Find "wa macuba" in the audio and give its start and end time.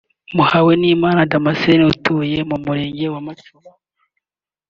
3.13-3.71